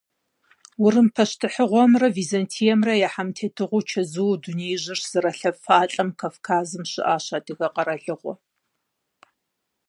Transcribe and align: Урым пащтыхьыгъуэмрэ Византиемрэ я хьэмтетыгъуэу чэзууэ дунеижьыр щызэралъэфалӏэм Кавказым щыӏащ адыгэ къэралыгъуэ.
Урым 0.83 1.07
пащтыхьыгъуэмрэ 1.15 2.07
Византиемрэ 2.17 2.93
я 3.07 3.09
хьэмтетыгъуэу 3.13 3.85
чэзууэ 3.89 4.35
дунеижьыр 4.41 4.97
щызэралъэфалӏэм 5.01 6.09
Кавказым 6.19 6.83
щыӏащ 6.91 7.25
адыгэ 7.37 7.67
къэралыгъуэ. 7.73 8.33